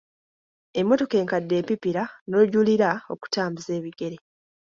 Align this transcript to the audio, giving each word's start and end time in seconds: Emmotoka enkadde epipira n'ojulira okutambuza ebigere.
Emmotoka 0.79 1.15
enkadde 1.21 1.53
epipira 1.61 2.03
n'ojulira 2.29 2.89
okutambuza 3.13 3.71
ebigere. 3.79 4.17